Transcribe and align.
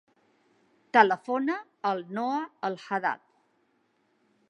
Telefona 0.97 1.59
al 1.91 2.03
Noah 2.19 2.43
El 2.71 2.79
Haddad. 2.87 3.25